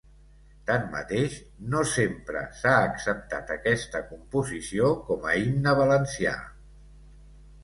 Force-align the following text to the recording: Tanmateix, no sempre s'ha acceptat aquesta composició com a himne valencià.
Tanmateix, 0.69 1.35
no 1.73 1.83
sempre 1.89 2.41
s'ha 2.61 2.73
acceptat 2.87 3.53
aquesta 3.57 4.03
composició 4.15 4.91
com 5.11 5.29
a 5.31 5.37
himne 5.45 5.77
valencià. 5.83 6.35